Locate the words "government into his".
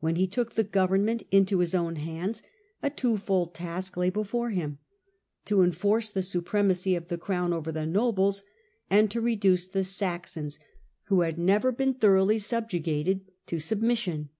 0.64-1.72